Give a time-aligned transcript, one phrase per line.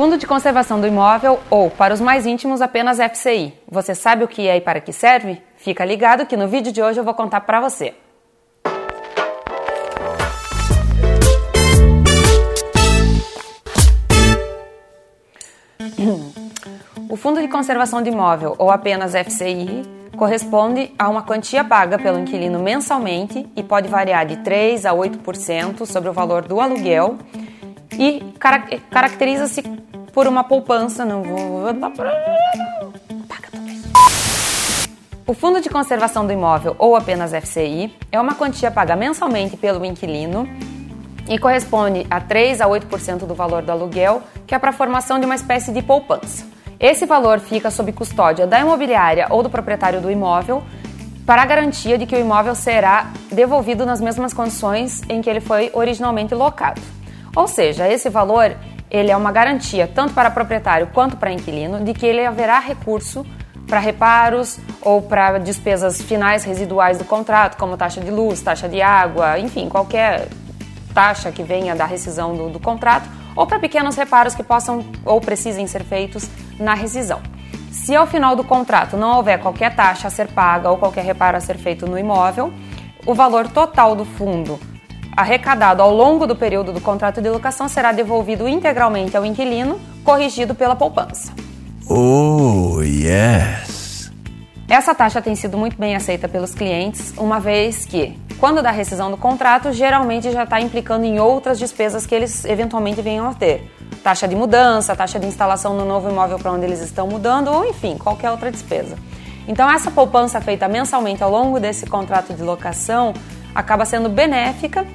[0.00, 3.52] Fundo de Conservação do Imóvel ou, para os mais íntimos, apenas FCI.
[3.70, 5.42] Você sabe o que é e para que serve?
[5.56, 7.92] Fica ligado que no vídeo de hoje eu vou contar para você.
[17.06, 19.82] O Fundo de Conservação de Imóvel ou apenas FCI
[20.16, 25.84] corresponde a uma quantia paga pelo inquilino mensalmente e pode variar de 3 a 8%
[25.84, 27.18] sobre o valor do aluguel
[27.98, 28.22] e
[28.88, 31.04] caracteriza-se por uma poupança.
[31.04, 31.64] Não vou.
[35.26, 39.84] O Fundo de Conservação do Imóvel, ou apenas FCI, é uma quantia paga mensalmente pelo
[39.84, 40.48] inquilino
[41.28, 45.20] e corresponde a 3 a 8% do valor do aluguel, que é para a formação
[45.20, 46.44] de uma espécie de poupança.
[46.80, 50.64] Esse valor fica sob custódia da imobiliária ou do proprietário do imóvel
[51.24, 55.40] para a garantia de que o imóvel será devolvido nas mesmas condições em que ele
[55.40, 56.80] foi originalmente locado.
[57.36, 58.56] Ou seja, esse valor
[58.90, 63.24] ele é uma garantia tanto para proprietário quanto para inquilino de que ele haverá recurso
[63.68, 68.82] para reparos ou para despesas finais residuais do contrato, como taxa de luz, taxa de
[68.82, 70.26] água, enfim, qualquer
[70.92, 75.20] taxa que venha da rescisão do, do contrato, ou para pequenos reparos que possam ou
[75.20, 76.28] precisem ser feitos
[76.58, 77.20] na rescisão.
[77.70, 81.36] Se ao final do contrato não houver qualquer taxa a ser paga ou qualquer reparo
[81.36, 82.52] a ser feito no imóvel,
[83.06, 84.58] o valor total do fundo
[85.16, 90.54] arrecadado ao longo do período do contrato de locação será devolvido integralmente ao inquilino, corrigido
[90.54, 91.32] pela poupança.
[91.88, 94.10] Oh, yes!
[94.68, 99.10] Essa taxa tem sido muito bem aceita pelos clientes, uma vez que, quando da rescisão
[99.10, 103.68] do contrato, geralmente já está implicando em outras despesas que eles eventualmente venham a ter.
[104.04, 107.66] Taxa de mudança, taxa de instalação no novo imóvel para onde eles estão mudando, ou
[107.66, 108.96] enfim, qualquer outra despesa.
[109.48, 113.12] Então, essa poupança feita mensalmente ao longo desse contrato de locação
[113.54, 114.86] acaba sendo benéfica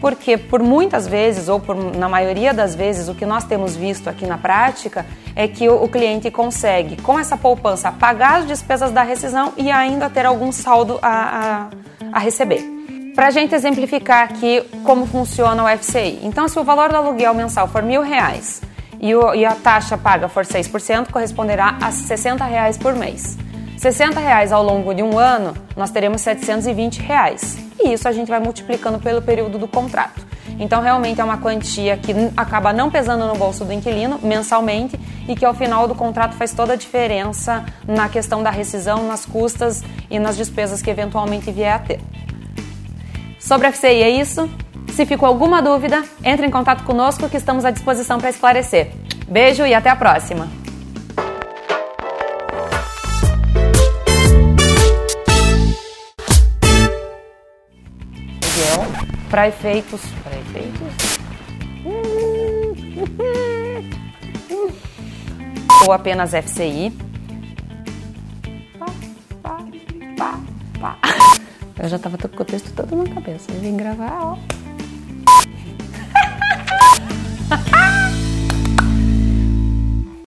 [0.00, 4.08] porque por muitas vezes, ou por, na maioria das vezes, o que nós temos visto
[4.08, 5.04] aqui na prática
[5.36, 9.70] é que o, o cliente consegue, com essa poupança, pagar as despesas da rescisão e
[9.70, 11.68] ainda ter algum saldo a,
[12.10, 12.64] a, a receber.
[13.14, 16.20] Para a gente exemplificar aqui como funciona o FCI.
[16.22, 18.62] Então, se o valor do aluguel mensal for mil reais
[18.98, 23.36] e, o, e a taxa paga for 6%, corresponderá a 60 reais por mês.
[23.76, 28.28] 60 reais ao longo de um ano, nós teremos 720 reais e isso a gente
[28.28, 30.26] vai multiplicando pelo período do contrato.
[30.58, 35.34] Então, realmente é uma quantia que acaba não pesando no bolso do inquilino mensalmente e
[35.34, 39.82] que ao final do contrato faz toda a diferença na questão da rescisão, nas custas
[40.10, 42.00] e nas despesas que eventualmente vier a ter.
[43.38, 44.50] Sobre a FCI é isso.
[44.94, 48.92] Se ficou alguma dúvida, entre em contato conosco que estamos à disposição para esclarecer.
[49.26, 50.59] Beijo e até a próxima!
[59.28, 60.00] Para efeitos.
[60.22, 61.18] Para efeitos?
[65.86, 66.92] Ou apenas FCI.
[71.82, 73.50] Eu já tava com o texto todo na cabeça.
[73.50, 74.38] Eu vim gravar, ó.